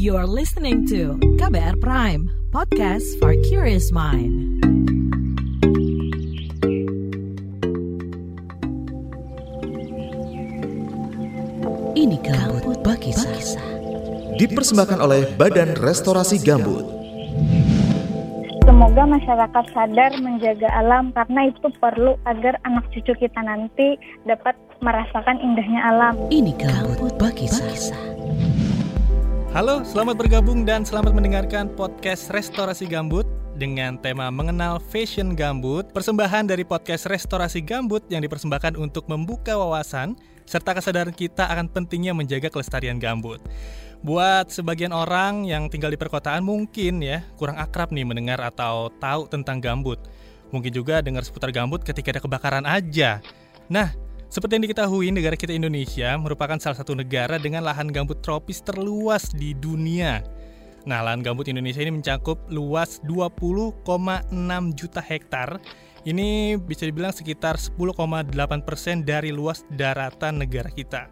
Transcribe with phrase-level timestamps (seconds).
[0.00, 4.32] You're listening to KBR Prime, podcast for curious mind.
[11.92, 13.28] Ini Gambut Bakisa.
[14.40, 16.88] Dipersembahkan oleh Badan Restorasi Gambut.
[18.64, 25.36] Semoga masyarakat sadar menjaga alam karena itu perlu agar anak cucu kita nanti dapat merasakan
[25.44, 26.16] indahnya alam.
[26.32, 27.68] Ini Gambut Bakisa.
[29.50, 33.26] Halo, selamat bergabung dan selamat mendengarkan podcast Restorasi Gambut
[33.58, 40.14] dengan tema mengenal fashion gambut, persembahan dari podcast Restorasi Gambut yang dipersembahkan untuk membuka wawasan
[40.46, 43.42] serta kesadaran kita akan pentingnya menjaga kelestarian gambut.
[44.06, 49.26] Buat sebagian orang yang tinggal di perkotaan mungkin ya kurang akrab nih mendengar atau tahu
[49.26, 49.98] tentang gambut.
[50.54, 53.18] Mungkin juga dengar seputar gambut ketika ada kebakaran aja.
[53.66, 53.90] Nah,
[54.30, 59.26] seperti yang diketahui, negara kita Indonesia merupakan salah satu negara dengan lahan gambut tropis terluas
[59.34, 60.22] di dunia.
[60.86, 63.82] Nah, lahan gambut Indonesia ini mencakup luas 20,6
[64.78, 65.58] juta hektar.
[66.06, 68.30] Ini bisa dibilang sekitar 10,8
[68.62, 71.10] persen dari luas daratan negara kita.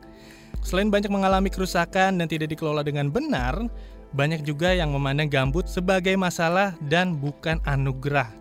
[0.63, 3.67] Selain banyak mengalami kerusakan dan tidak dikelola dengan benar,
[4.15, 8.38] banyak juga yang memandang gambut sebagai masalah dan bukan anugerah.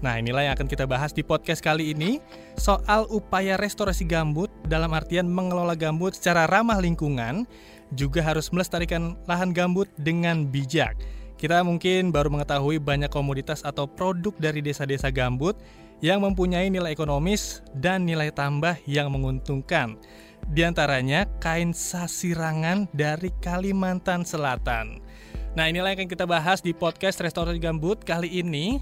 [0.00, 2.24] Nah, inilah yang akan kita bahas di podcast kali ini
[2.56, 7.44] soal upaya restorasi gambut dalam artian mengelola gambut secara ramah lingkungan,
[7.92, 10.96] juga harus melestarikan lahan gambut dengan bijak.
[11.36, 15.56] Kita mungkin baru mengetahui banyak komoditas atau produk dari desa-desa gambut
[16.00, 20.00] yang mempunyai nilai ekonomis dan nilai tambah yang menguntungkan.
[20.48, 25.04] Di antaranya kain sasirangan dari Kalimantan Selatan.
[25.52, 28.80] Nah, inilah yang akan kita bahas di podcast Restorasi Gambut kali ini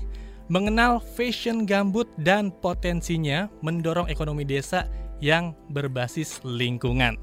[0.48, 4.88] mengenal fashion gambut dan potensinya mendorong ekonomi desa
[5.20, 7.18] yang berbasis lingkungan.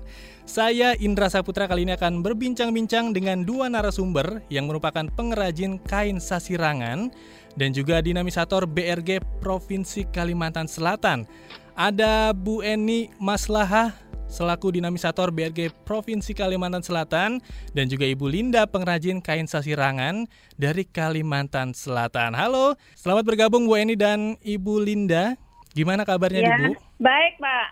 [0.45, 7.09] Saya Indra Saputra kali ini akan berbincang-bincang dengan dua narasumber yang merupakan pengrajin kain sasirangan
[7.57, 11.25] dan juga dinamisator BRG Provinsi Kalimantan Selatan.
[11.75, 13.91] Ada Bu Eni Maslaha
[14.35, 17.39] selaku dinamisator BRG Provinsi Kalimantan Selatan
[17.71, 20.27] dan juga Ibu Linda pengrajin kain sasirangan
[20.59, 22.35] dari Kalimantan Selatan.
[22.35, 25.39] Halo, selamat bergabung Bu Eni dan Ibu Linda.
[25.71, 26.83] Gimana kabarnya Ya, nih Bu?
[26.99, 27.67] baik Pak.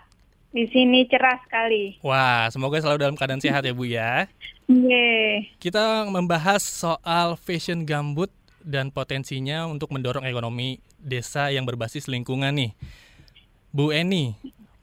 [0.56, 2.00] Di sini cerah sekali.
[2.00, 4.24] Wah, semoga selalu dalam keadaan sehat ya Bu ya.
[4.64, 5.44] Ye.
[5.60, 8.32] Kita membahas soal fashion gambut
[8.64, 12.72] dan potensinya untuk mendorong ekonomi desa yang berbasis lingkungan nih.
[13.68, 14.32] Bu Eni,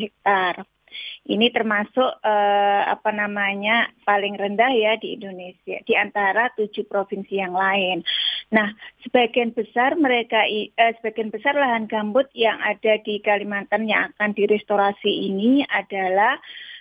[0.02, 0.66] hektar.
[1.28, 7.54] Ini termasuk eh, apa namanya paling rendah ya di Indonesia di antara tujuh provinsi yang
[7.54, 8.02] lain.
[8.50, 8.74] Nah,
[9.06, 15.30] sebagian besar mereka eh, sebagian besar lahan gambut yang ada di Kalimantan yang akan direstorasi
[15.30, 16.40] ini adalah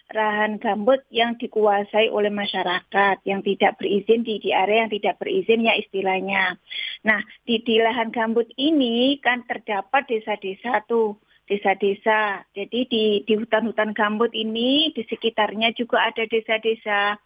[0.09, 5.61] lahan gambut yang dikuasai oleh masyarakat yang tidak berizin di, di area yang tidak berizin
[5.61, 6.57] ya istilahnya.
[7.05, 12.45] Nah, di, di lahan gambut ini kan terdapat desa-desa tuh desa-desa.
[12.53, 17.17] Jadi di di hutan-hutan gambut ini di sekitarnya juga ada desa-desa.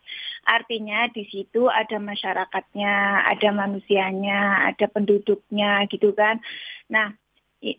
[0.48, 6.40] Artinya di situ ada masyarakatnya, ada manusianya, ada penduduknya gitu kan.
[6.88, 7.12] Nah,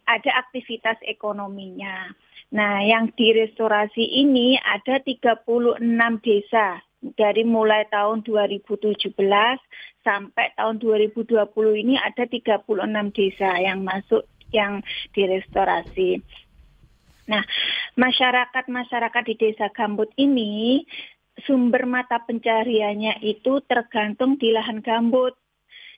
[0.05, 2.13] ada aktivitas ekonominya.
[2.55, 5.83] Nah, yang direstorasi ini ada 36
[6.23, 6.79] desa
[7.13, 9.13] dari mulai tahun 2017
[10.05, 11.45] sampai tahun 2020
[11.77, 12.65] ini ada 36
[13.13, 14.25] desa yang masuk
[14.55, 14.79] yang
[15.11, 16.23] direstorasi.
[17.27, 17.43] Nah,
[17.99, 20.85] masyarakat-masyarakat di desa gambut ini
[21.43, 25.35] sumber mata pencariannya itu tergantung di lahan gambut.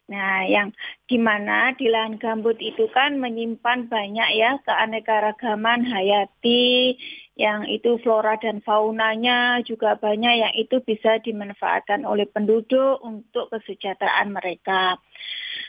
[0.06, 0.70] Nah, yang
[1.10, 6.94] di mana di lahan gambut itu kan menyimpan banyak ya keanekaragaman hayati,
[7.34, 14.30] yang itu flora dan faunanya juga banyak yang itu bisa dimanfaatkan oleh penduduk untuk kesejahteraan
[14.30, 14.96] mereka.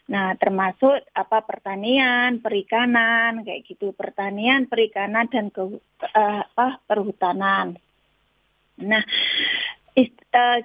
[0.07, 5.81] Nah, termasuk apa pertanian, perikanan, kayak gitu, pertanian, perikanan dan ke,
[6.13, 7.75] eh, apa perhutanan.
[8.85, 9.03] Nah,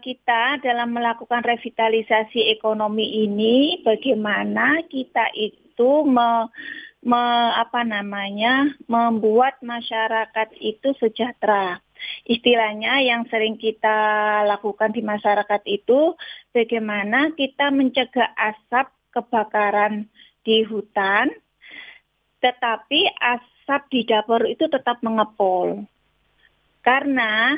[0.05, 6.53] kita dalam melakukan revitalisasi ekonomi ini, bagaimana kita itu itu me,
[7.01, 7.23] me,
[7.57, 11.81] apa namanya membuat masyarakat itu sejahtera.
[12.29, 13.97] Istilahnya yang sering kita
[14.45, 16.13] lakukan di masyarakat itu
[16.53, 20.13] bagaimana kita mencegah asap kebakaran
[20.45, 21.33] di hutan,
[22.45, 25.89] tetapi asap di dapur itu tetap mengepul.
[26.83, 27.57] Karena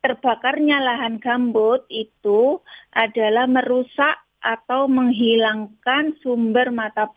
[0.00, 2.62] terbakarnya lahan gambut itu
[2.94, 7.10] adalah merusak atau menghilangkan sumber mata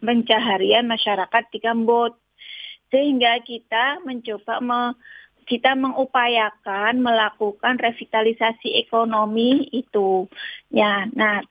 [0.00, 2.14] pencaharian masyarakat di gambut.
[2.94, 4.82] Sehingga kita mencoba me,
[5.50, 10.30] kita mengupayakan melakukan revitalisasi ekonomi itu.
[10.70, 11.42] Ya, nah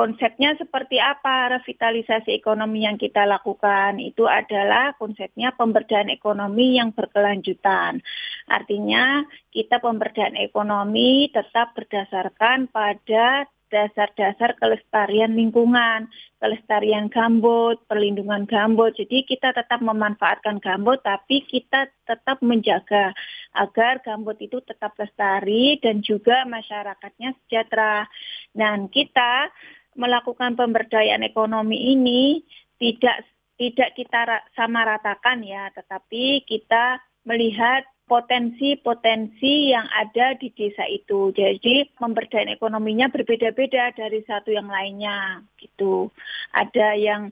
[0.00, 8.00] konsepnya seperti apa revitalisasi ekonomi yang kita lakukan itu adalah konsepnya pemberdayaan ekonomi yang berkelanjutan.
[8.48, 16.08] Artinya kita pemberdayaan ekonomi tetap berdasarkan pada dasar-dasar kelestarian lingkungan,
[16.40, 18.96] kelestarian gambut, perlindungan gambut.
[18.96, 23.12] Jadi kita tetap memanfaatkan gambut tapi kita tetap menjaga
[23.52, 28.08] agar gambut itu tetap lestari dan juga masyarakatnya sejahtera.
[28.50, 29.52] Dan kita
[29.98, 32.44] melakukan pemberdayaan ekonomi ini
[32.78, 33.26] tidak
[33.60, 34.20] tidak kita
[34.56, 36.96] sama ratakan ya, tetapi kita
[37.28, 41.30] melihat potensi-potensi yang ada di desa itu.
[41.30, 46.10] Jadi pemberdayaan ekonominya berbeda-beda dari satu yang lainnya gitu.
[46.50, 47.30] Ada yang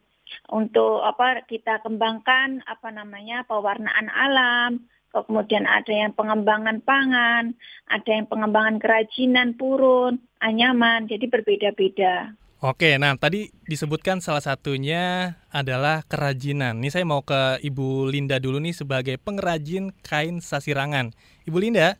[0.52, 7.56] untuk apa kita kembangkan apa namanya pewarnaan alam, kemudian ada yang pengembangan pangan,
[7.88, 12.36] ada yang pengembangan kerajinan purun, anyaman, jadi berbeda-beda.
[12.58, 16.82] Oke, nah tadi disebutkan salah satunya adalah kerajinan.
[16.82, 21.14] Ini saya mau ke Ibu Linda dulu nih sebagai pengrajin kain sasirangan.
[21.46, 21.94] Ibu Linda?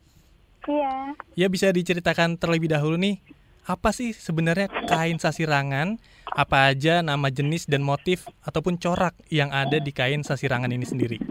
[0.66, 1.14] Iya.
[1.38, 3.22] Ya bisa diceritakan terlebih dahulu nih,
[3.70, 6.02] apa sih sebenarnya kain sasirangan?
[6.26, 11.22] Apa aja nama jenis dan motif ataupun corak yang ada di kain sasirangan ini sendiri?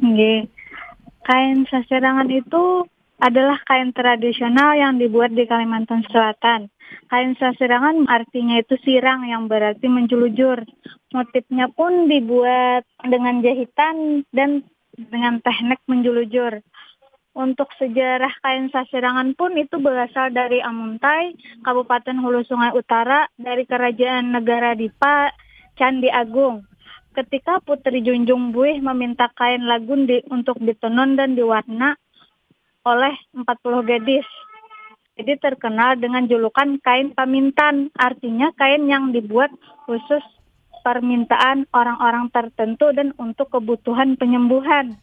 [0.00, 0.48] Oke.
[1.20, 2.88] Kain sasirangan itu
[3.20, 6.72] adalah kain tradisional yang dibuat di Kalimantan Selatan.
[7.08, 10.60] Kain sasirangan artinya itu sirang yang berarti menjelujur.
[11.16, 16.60] Motifnya pun dibuat dengan jahitan dan dengan teknik menjelujur.
[17.32, 21.32] Untuk sejarah kain sasirangan pun itu berasal dari Amuntai,
[21.64, 25.32] Kabupaten Hulu Sungai Utara, dari Kerajaan Negara Dipa,
[25.78, 26.66] Candi Agung.
[27.14, 31.94] Ketika Putri Junjung Buih meminta kain lagun di, untuk ditenun dan diwarna
[32.84, 33.44] oleh 40
[33.86, 34.26] gadis
[35.18, 39.50] jadi terkenal dengan julukan kain pamintan, artinya kain yang dibuat
[39.82, 40.22] khusus
[40.86, 44.94] permintaan orang-orang tertentu dan untuk kebutuhan penyembuhan.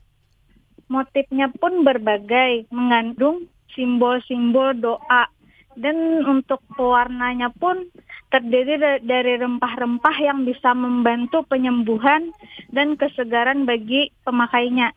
[0.88, 5.28] Motifnya pun berbagai, mengandung simbol-simbol doa
[5.76, 7.84] dan untuk pewarnanya pun
[8.32, 12.32] terdiri dari rempah-rempah yang bisa membantu penyembuhan
[12.72, 14.96] dan kesegaran bagi pemakainya.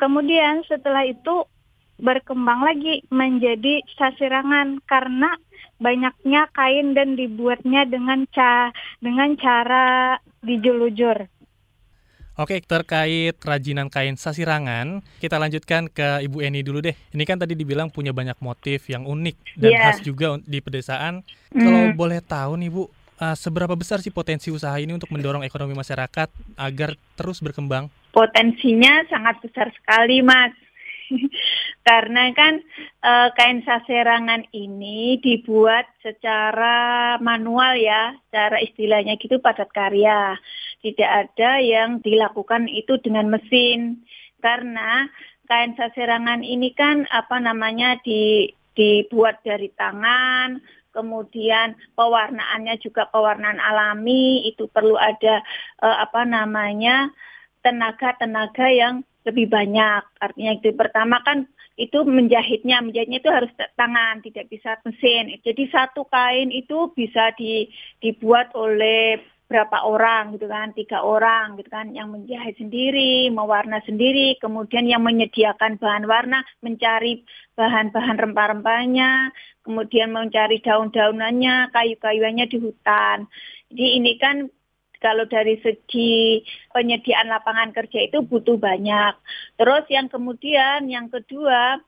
[0.00, 1.44] Kemudian setelah itu
[1.96, 5.32] berkembang lagi menjadi sasirangan karena
[5.76, 11.28] banyaknya kain dan dibuatnya dengan ca dengan cara dijulujur.
[12.36, 16.92] Oke, terkait kerajinan kain sasirangan, kita lanjutkan ke Ibu Eni dulu deh.
[16.92, 19.88] Ini kan tadi dibilang punya banyak motif yang unik dan yeah.
[19.88, 21.24] khas juga di pedesaan.
[21.48, 21.64] Mm.
[21.64, 25.72] Kalau boleh tahu nih Bu, uh, seberapa besar sih potensi usaha ini untuk mendorong ekonomi
[25.72, 26.28] masyarakat
[26.60, 27.88] agar terus berkembang?
[28.12, 30.52] Potensinya sangat besar sekali, Mas.
[31.86, 32.62] Karena kan
[33.02, 40.34] e, kain saserangan ini dibuat secara manual ya, cara istilahnya gitu padat karya.
[40.82, 44.02] Tidak ada yang dilakukan itu dengan mesin.
[44.42, 45.06] Karena
[45.46, 50.60] kain saserangan ini kan apa namanya di dibuat dari tangan,
[50.92, 55.40] kemudian pewarnaannya juga pewarnaan alami, itu perlu ada
[55.80, 57.08] e, apa namanya
[57.64, 60.02] tenaga-tenaga yang lebih banyak.
[60.22, 65.36] Artinya itu pertama kan itu menjahitnya, menjahitnya itu harus tangan, tidak bisa mesin.
[65.44, 67.68] Jadi satu kain itu bisa di,
[68.00, 74.34] dibuat oleh berapa orang gitu kan, tiga orang gitu kan, yang menjahit sendiri, mewarna sendiri,
[74.42, 77.22] kemudian yang menyediakan bahan warna, mencari
[77.54, 79.30] bahan-bahan rempah-rempahnya,
[79.62, 83.30] kemudian mencari daun-daunannya, kayu-kayuannya di hutan.
[83.70, 84.50] Jadi ini kan
[84.98, 89.14] kalau dari segi penyediaan lapangan kerja itu butuh banyak.
[89.60, 91.80] Terus yang kemudian yang kedua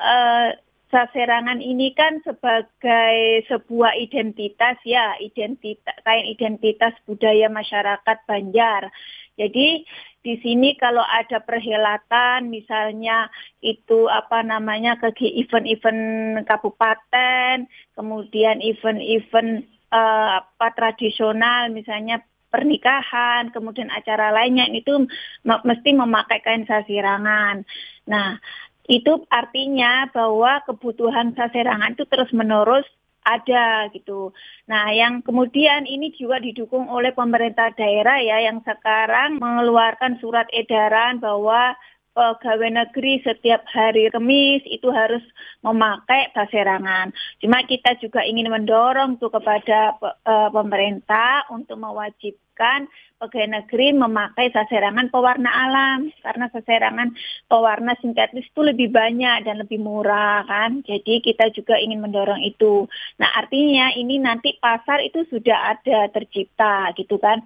[0.00, 0.50] eh,
[0.94, 8.94] saserangan ini kan sebagai sebuah identitas ya, identitas kain identitas budaya masyarakat Banjar.
[9.34, 9.82] Jadi
[10.22, 13.26] di sini kalau ada perhelatan misalnya
[13.58, 17.66] itu apa namanya ke event-event kabupaten,
[17.98, 22.22] kemudian event-event uh, apa tradisional misalnya
[22.54, 25.10] pernikahan, kemudian acara lainnya itu
[25.42, 27.66] mesti memakai kain sasirangan.
[28.06, 28.38] Nah,
[28.86, 32.86] itu artinya bahwa kebutuhan saserangan itu terus menerus
[33.24, 34.36] ada gitu.
[34.68, 41.18] Nah, yang kemudian ini juga didukung oleh pemerintah daerah ya yang sekarang mengeluarkan surat edaran
[41.18, 41.74] bahwa
[42.14, 45.20] pegawai negeri setiap hari Kamis itu harus
[45.66, 47.10] memakai saserangan.
[47.42, 52.86] Cuma kita juga ingin mendorong tuh kepada uh, pemerintah untuk mewajibkan
[53.18, 57.10] pegawai negeri memakai saserangan pewarna alam karena saserangan
[57.50, 60.86] pewarna sintetis itu lebih banyak dan lebih murah kan.
[60.86, 62.86] Jadi kita juga ingin mendorong itu.
[63.18, 67.42] Nah, artinya ini nanti pasar itu sudah ada tercipta gitu kan.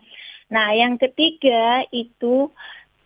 [0.53, 2.53] Nah, yang ketiga itu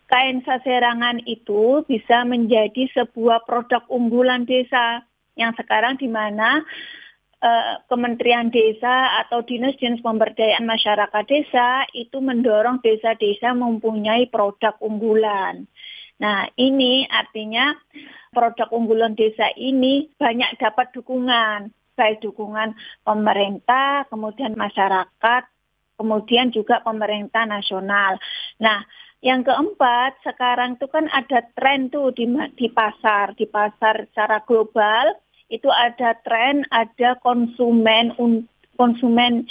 [0.07, 6.61] kain saserangan itu bisa menjadi sebuah produk unggulan desa yang sekarang di mana
[7.43, 15.65] uh, Kementerian Desa atau Dinas-Dinas Pemberdayaan Masyarakat Desa itu mendorong desa-desa mempunyai produk unggulan.
[16.21, 17.75] Nah, ini artinya
[18.31, 25.43] produk unggulan desa ini banyak dapat dukungan, baik dukungan pemerintah, kemudian masyarakat,
[25.99, 28.21] kemudian juga pemerintah nasional.
[28.61, 28.87] Nah,
[29.23, 32.27] yang keempat, sekarang itu kan ada tren tuh di,
[32.59, 35.15] di pasar, di pasar secara global
[35.47, 38.11] itu ada tren, ada konsumen
[38.75, 39.45] konsumen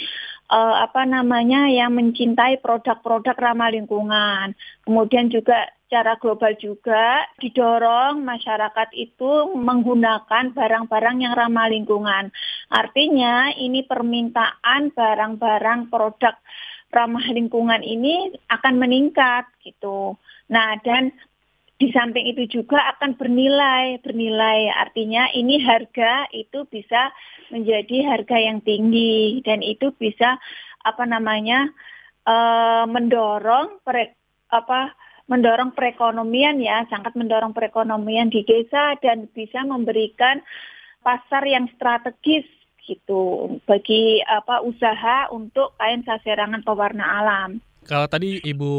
[0.50, 4.52] uh, apa namanya yang mencintai produk-produk ramah lingkungan.
[4.84, 12.28] Kemudian juga secara global juga didorong masyarakat itu menggunakan barang-barang yang ramah lingkungan.
[12.68, 16.36] Artinya ini permintaan barang-barang produk
[16.92, 20.20] ramah lingkungan ini akan meningkat gitu.
[20.52, 21.10] Nah, dan
[21.80, 27.10] di samping itu juga akan bernilai, bernilai artinya ini harga itu bisa
[27.50, 30.38] menjadi harga yang tinggi dan itu bisa
[30.86, 31.72] apa namanya
[32.28, 34.14] uh, mendorong pre,
[34.52, 34.94] apa
[35.26, 40.38] mendorong perekonomian ya, sangat mendorong perekonomian di desa dan bisa memberikan
[41.02, 42.46] pasar yang strategis
[42.86, 47.62] gitu bagi apa usaha untuk kain sasirangan pewarna alam.
[47.82, 48.72] Kalau tadi Ibu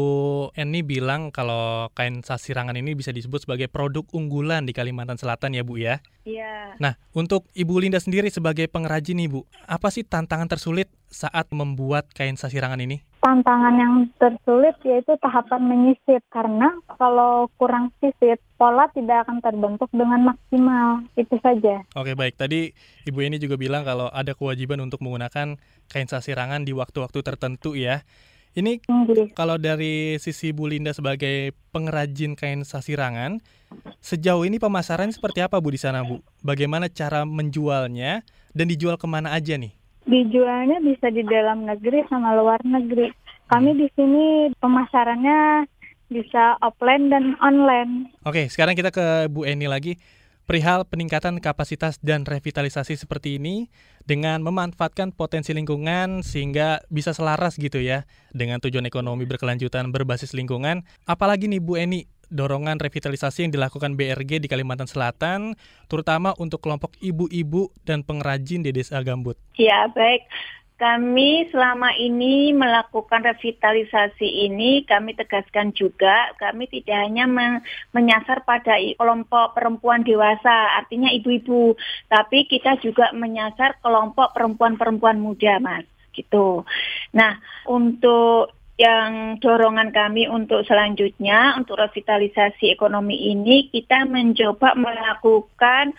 [0.56, 5.60] Eni bilang kalau kain sasirangan ini bisa disebut sebagai produk unggulan di Kalimantan Selatan ya
[5.60, 6.00] Bu ya?
[6.24, 6.80] Iya.
[6.80, 12.40] Nah, untuk Ibu Linda sendiri sebagai pengrajin Ibu, apa sih tantangan tersulit saat membuat kain
[12.40, 13.04] sasirangan ini?
[13.24, 20.28] Tantangan yang tersulit yaitu tahapan menyisir karena kalau kurang sisir pola tidak akan terbentuk dengan
[20.28, 21.00] maksimal.
[21.16, 21.80] Itu saja.
[21.96, 22.36] Oke, baik.
[22.36, 22.76] Tadi
[23.08, 25.56] Ibu ini juga bilang kalau ada kewajiban untuk menggunakan
[25.88, 28.04] kain sasirangan di waktu-waktu tertentu ya.
[28.54, 28.84] Ini
[29.32, 33.40] kalau dari sisi Bu Linda sebagai pengrajin kain sasirangan,
[34.04, 36.20] sejauh ini pemasaran seperti apa Bu di sana Bu?
[36.44, 38.20] Bagaimana cara menjualnya
[38.52, 39.74] dan dijual ke mana aja nih?
[40.04, 43.08] Dijualnya bisa di dalam negeri sama luar negeri.
[43.48, 45.68] Kami di sini pemasarannya
[46.12, 48.12] bisa offline dan online.
[48.28, 49.96] Oke, sekarang kita ke Bu Eni lagi.
[50.44, 53.72] Perihal peningkatan kapasitas dan revitalisasi seperti ini
[54.04, 58.04] dengan memanfaatkan potensi lingkungan sehingga bisa selaras gitu ya
[58.36, 60.84] dengan tujuan ekonomi berkelanjutan berbasis lingkungan.
[61.08, 66.96] Apalagi nih Bu Eni dorongan revitalisasi yang dilakukan BRG di Kalimantan Selatan, terutama untuk kelompok
[67.00, 69.36] ibu-ibu dan pengrajin di Desa Gambut.
[69.56, 70.24] Ya, baik.
[70.74, 77.30] Kami selama ini melakukan revitalisasi ini, kami tegaskan juga, kami tidak hanya
[77.94, 81.78] menyasar pada kelompok perempuan dewasa, artinya ibu-ibu,
[82.10, 85.86] tapi kita juga menyasar kelompok perempuan-perempuan muda, Mas.
[86.10, 86.66] Gitu.
[87.14, 87.38] Nah,
[87.70, 95.94] untuk yang dorongan kami untuk selanjutnya untuk revitalisasi ekonomi ini kita mencoba melakukan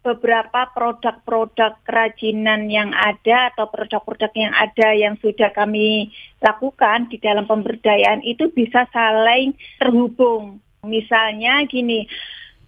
[0.00, 6.08] beberapa produk-produk kerajinan yang ada atau produk-produk yang ada yang sudah kami
[6.40, 10.56] lakukan di dalam pemberdayaan itu bisa saling terhubung.
[10.80, 12.08] Misalnya gini,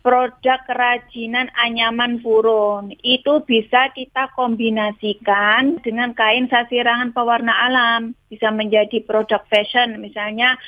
[0.03, 8.99] produk kerajinan anyaman purun itu bisa kita kombinasikan dengan kain sasirangan pewarna alam bisa menjadi
[9.07, 10.59] produk fashion misalnya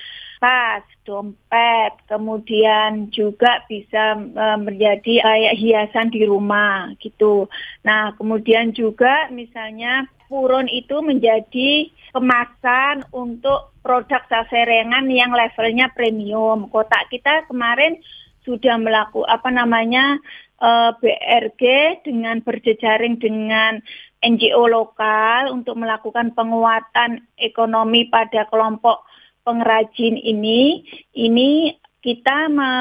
[0.45, 7.49] tas, dompet, kemudian juga bisa uh, menjadi kayak hiasan di rumah gitu.
[7.81, 16.69] Nah, kemudian juga misalnya purun itu menjadi kemasan untuk produk saserengan yang levelnya premium.
[16.69, 17.97] Kotak kita kemarin
[18.45, 20.21] sudah melakukan apa namanya
[20.61, 21.63] eh, BRG
[22.05, 23.81] dengan berjejaring dengan
[24.25, 29.05] NGO lokal untuk melakukan penguatan ekonomi pada kelompok
[29.45, 32.73] pengrajin ini ini kita me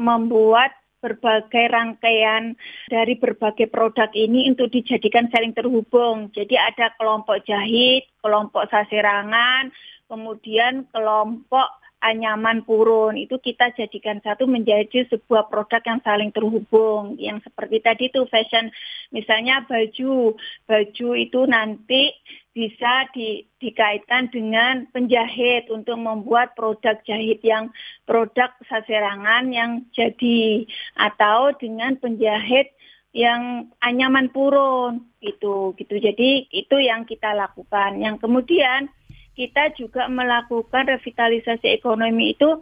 [0.00, 2.58] membuat berbagai rangkaian
[2.90, 6.28] dari berbagai produk ini untuk dijadikan saling terhubung.
[6.34, 9.70] Jadi ada kelompok jahit, kelompok sasirangan,
[10.10, 17.18] kemudian kelompok anyaman purun itu kita jadikan satu menjadi sebuah produk yang saling terhubung.
[17.18, 18.70] Yang seperti tadi itu fashion.
[19.10, 20.38] Misalnya baju.
[20.66, 22.14] Baju itu nanti
[22.54, 27.70] bisa di, dikaitkan dengan penjahit untuk membuat produk jahit yang
[28.02, 30.66] produk saserangan yang jadi
[30.98, 32.74] atau dengan penjahit
[33.14, 35.94] yang anyaman purun itu gitu.
[35.98, 37.98] Jadi itu yang kita lakukan.
[37.98, 38.90] Yang kemudian
[39.38, 42.58] kita juga melakukan revitalisasi ekonomi itu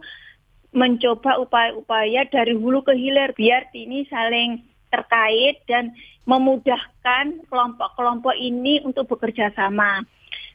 [0.77, 4.61] mencoba upaya-upaya dari hulu ke hilir biar ini saling
[4.93, 5.97] terkait dan
[6.29, 10.05] memudahkan kelompok-kelompok ini untuk bekerja sama.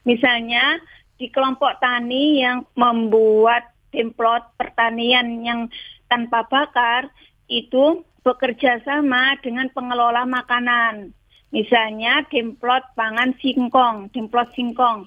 [0.07, 0.79] Misalnya
[1.19, 5.61] di kelompok tani yang membuat templot pertanian yang
[6.07, 7.11] tanpa bakar
[7.51, 11.11] itu bekerja sama dengan pengelola makanan.
[11.53, 15.05] Misalnya demplot pangan singkong, demplot singkong.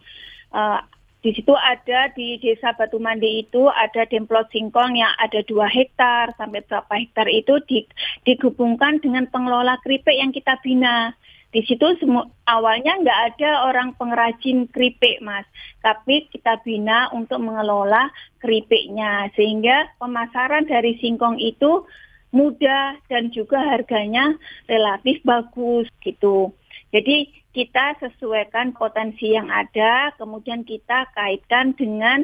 [0.54, 0.80] Uh,
[1.26, 6.30] di situ ada di desa Batu Mandi itu ada demplot singkong yang ada dua hektar
[6.38, 7.82] sampai berapa hektar itu di,
[8.30, 11.18] digabungkan dengan pengelola keripik yang kita bina.
[11.50, 15.50] Di situ semua awalnya nggak ada orang pengrajin keripik mas,
[15.82, 21.90] tapi kita bina untuk mengelola keripiknya sehingga pemasaran dari singkong itu
[22.38, 24.38] mudah dan juga harganya
[24.70, 26.54] relatif bagus gitu.
[26.96, 32.24] Jadi kita sesuaikan potensi yang ada, kemudian kita kaitkan dengan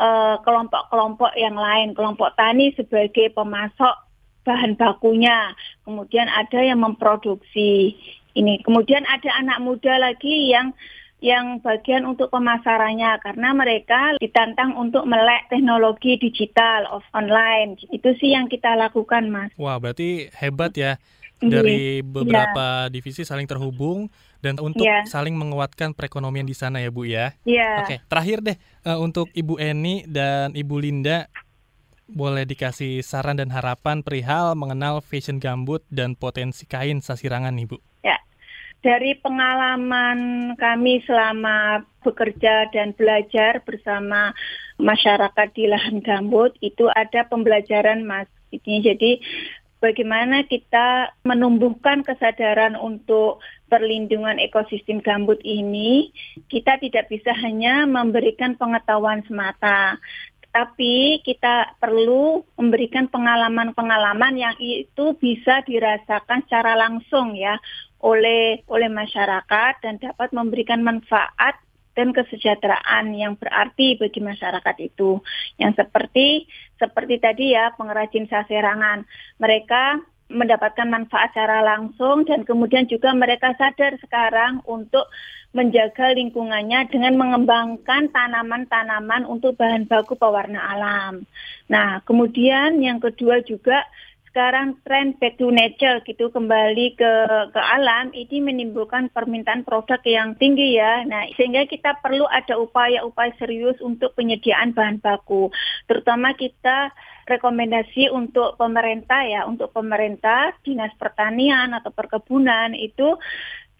[0.00, 3.92] eh, kelompok-kelompok uh, yang lain, kelompok tani sebagai pemasok
[4.48, 5.52] bahan bakunya,
[5.84, 7.92] kemudian ada yang memproduksi
[8.32, 10.72] ini, kemudian ada anak muda lagi yang
[11.24, 17.80] yang bagian untuk pemasarannya karena mereka ditantang untuk melek teknologi digital of online.
[17.88, 19.50] Itu sih yang kita lakukan mas.
[19.56, 21.00] Wah berarti hebat ya
[21.40, 22.04] dari iya.
[22.04, 22.92] beberapa yeah.
[22.92, 24.08] divisi saling terhubung
[24.40, 25.04] dan untuk yeah.
[25.04, 27.36] saling menguatkan perekonomian di sana ya Bu ya.
[27.44, 27.84] Yeah.
[27.84, 28.56] Oke, terakhir deh
[28.88, 31.28] uh, untuk Ibu Eni dan Ibu Linda
[32.06, 37.76] boleh dikasih saran dan harapan perihal mengenal fashion gambut dan potensi kain sasirangan nih Bu.
[38.06, 38.16] Ya.
[38.86, 44.30] Dari pengalaman kami selama bekerja dan belajar bersama
[44.78, 48.30] masyarakat di lahan gambut itu ada pembelajaran Mas.
[48.62, 49.18] Jadi
[49.80, 56.10] bagaimana kita menumbuhkan kesadaran untuk perlindungan ekosistem gambut ini,
[56.48, 59.98] kita tidak bisa hanya memberikan pengetahuan semata,
[60.56, 67.60] tapi kita perlu memberikan pengalaman-pengalaman yang itu bisa dirasakan secara langsung ya
[68.00, 71.60] oleh oleh masyarakat dan dapat memberikan manfaat
[71.96, 75.24] dan kesejahteraan yang berarti bagi masyarakat itu.
[75.56, 76.44] Yang seperti
[76.76, 79.08] seperti tadi ya pengrajin saserangan.
[79.40, 85.06] Mereka mendapatkan manfaat secara langsung dan kemudian juga mereka sadar sekarang untuk
[85.54, 91.24] menjaga lingkungannya dengan mengembangkan tanaman-tanaman untuk bahan baku pewarna alam.
[91.70, 93.86] Nah, kemudian yang kedua juga
[94.36, 97.12] sekarang tren back to nature gitu kembali ke
[97.56, 101.08] ke alam ini menimbulkan permintaan produk yang tinggi ya.
[101.08, 105.48] Nah, sehingga kita perlu ada upaya-upaya serius untuk penyediaan bahan baku.
[105.88, 106.92] Terutama kita
[107.24, 113.16] rekomendasi untuk pemerintah ya, untuk pemerintah, Dinas Pertanian atau Perkebunan itu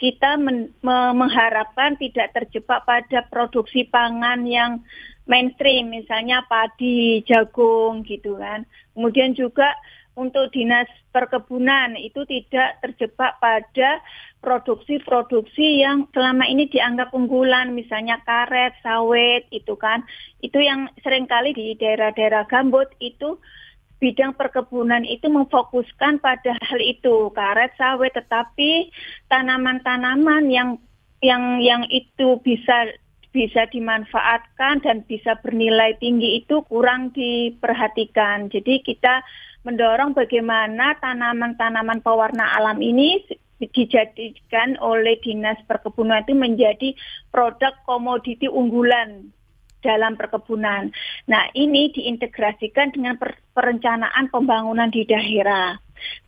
[0.00, 4.80] kita men, me, mengharapkan tidak terjebak pada produksi pangan yang
[5.28, 8.64] mainstream, misalnya padi, jagung gitu kan.
[8.96, 9.76] Kemudian juga
[10.16, 14.00] untuk dinas perkebunan itu tidak terjebak pada
[14.40, 20.02] produksi-produksi yang selama ini dianggap unggulan, misalnya karet, sawit, itu kan.
[20.40, 23.36] Itu yang sering kali di daerah-daerah gambut itu
[23.96, 28.92] bidang perkebunan itu memfokuskan pada hal itu, karet, sawit, tetapi
[29.28, 30.80] tanaman-tanaman yang
[31.24, 32.92] yang yang itu bisa
[33.36, 38.48] bisa dimanfaatkan dan bisa bernilai tinggi itu kurang diperhatikan.
[38.48, 39.20] Jadi kita
[39.68, 43.20] mendorong bagaimana tanaman-tanaman pewarna alam ini
[43.60, 46.88] dijadikan oleh Dinas Perkebunan itu menjadi
[47.28, 49.36] produk komoditi unggulan
[49.84, 50.90] dalam perkebunan.
[51.28, 53.20] Nah, ini diintegrasikan dengan
[53.52, 55.76] perencanaan pembangunan di daerah.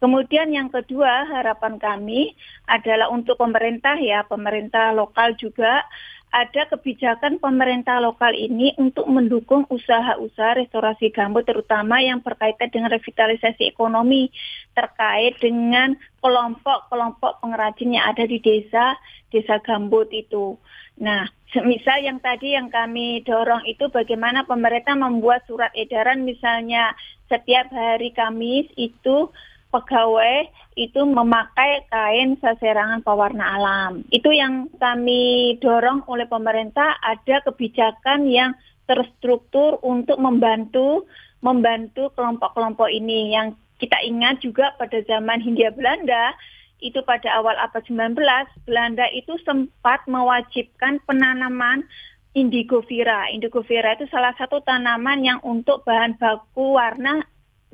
[0.01, 2.33] Kemudian yang kedua, harapan kami
[2.65, 5.85] adalah untuk pemerintah ya, pemerintah lokal juga
[6.29, 13.65] ada kebijakan pemerintah lokal ini untuk mendukung usaha-usaha restorasi gambut terutama yang berkaitan dengan revitalisasi
[13.65, 14.29] ekonomi
[14.77, 19.01] terkait dengan kelompok-kelompok pengrajin yang ada di desa
[19.33, 20.61] desa gambut itu.
[21.01, 21.25] Nah,
[21.65, 26.93] misal yang tadi yang kami dorong itu bagaimana pemerintah membuat surat edaran misalnya
[27.29, 29.33] setiap hari Kamis itu
[29.69, 33.93] pegawai itu memakai kain saserangan pewarna alam.
[34.09, 38.57] Itu yang kami dorong oleh pemerintah ada kebijakan yang
[38.89, 41.05] terstruktur untuk membantu
[41.45, 46.35] membantu kelompok-kelompok ini yang kita ingat juga pada zaman Hindia Belanda
[46.79, 48.19] itu pada awal abad 19
[48.67, 51.87] Belanda itu sempat mewajibkan penanaman
[52.35, 53.27] indigo vera.
[53.31, 57.23] Indigo vera itu salah satu tanaman yang untuk bahan baku warna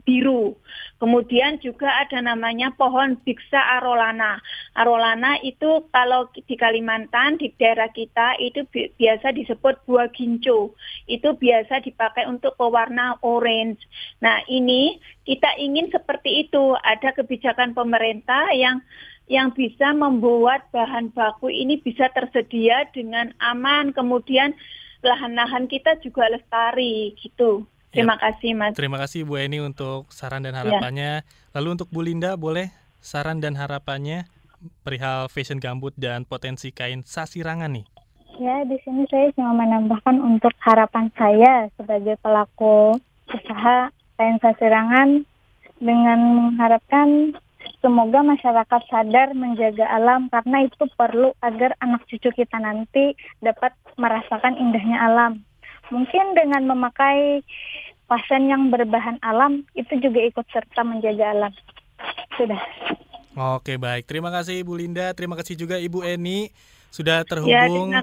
[0.05, 0.55] biru.
[1.01, 4.39] Kemudian juga ada namanya pohon biksa arolana.
[4.77, 10.77] Arolana itu kalau di Kalimantan di daerah kita itu bi biasa disebut buah ginco.
[11.11, 13.83] Itu biasa dipakai untuk pewarna orange.
[14.23, 16.77] Nah, ini kita ingin seperti itu.
[16.79, 18.81] Ada kebijakan pemerintah yang
[19.25, 23.93] yang bisa membuat bahan baku ini bisa tersedia dengan aman.
[23.97, 24.53] Kemudian
[25.05, 27.69] lahan-lahan kita juga lestari gitu.
[27.95, 28.23] Terima ya.
[28.29, 28.73] kasih Mas.
[28.75, 30.67] Terima kasih Bu Eni untuk saran dan ya.
[30.67, 31.23] harapannya.
[31.23, 31.55] Ya.
[31.55, 34.27] Lalu untuk Bu Linda boleh saran dan harapannya
[34.83, 37.87] perihal fashion gambut dan potensi kain sasirangan nih.
[38.43, 42.99] Ya, di sini saya cuma menambahkan untuk harapan saya sebagai pelaku
[43.31, 45.23] usaha kain sasirangan
[45.79, 47.39] dengan mengharapkan
[47.79, 54.59] semoga masyarakat sadar menjaga alam karena itu perlu agar anak cucu kita nanti dapat merasakan
[54.59, 55.33] indahnya alam.
[55.93, 57.45] Mungkin dengan memakai
[58.05, 61.53] pasien yang berbahan alam itu juga ikut serta menjaga alam.
[62.37, 62.61] Sudah.
[63.59, 66.55] Oke baik, terima kasih Ibu Linda, terima kasih juga Ibu Eni
[66.95, 67.99] sudah terhubung ya,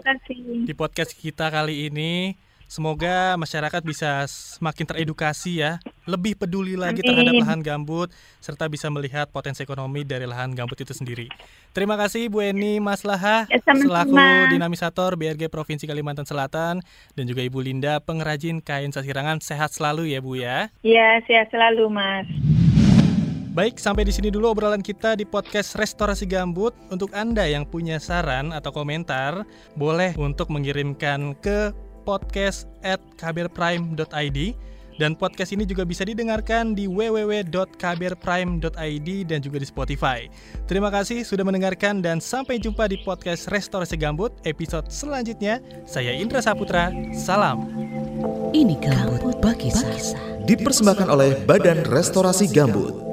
[0.68, 2.36] di podcast kita kali ini.
[2.72, 5.76] Semoga masyarakat bisa semakin teredukasi ya,
[6.08, 7.12] lebih peduli lagi Amin.
[7.12, 8.08] terhadap lahan gambut,
[8.40, 11.28] serta bisa melihat potensi ekonomi dari lahan gambut itu sendiri.
[11.76, 14.16] Terima kasih Bu Eni Mas Laha, ya, selaku
[14.56, 16.80] dinamisator BRG Provinsi Kalimantan Selatan,
[17.12, 19.44] dan juga Ibu Linda, pengrajin kain sasirangan.
[19.44, 20.72] Sehat selalu ya Bu ya.
[20.80, 22.24] Iya, sehat selalu Mas.
[23.52, 26.72] Baik, sampai di sini dulu obrolan kita di podcast Restorasi Gambut.
[26.88, 29.44] Untuk Anda yang punya saran atau komentar,
[29.76, 34.58] boleh untuk mengirimkan ke podcast at kbrprime.id
[35.02, 40.30] dan podcast ini juga bisa didengarkan di www.kbrprime.id dan juga di Spotify.
[40.70, 45.58] Terima kasih sudah mendengarkan dan sampai jumpa di podcast Restorasi Gambut episode selanjutnya.
[45.90, 47.66] Saya Indra Saputra, salam.
[48.54, 49.74] Ini Gambut Bagi
[50.46, 53.11] Dipersembahkan oleh Badan Restorasi Gambut.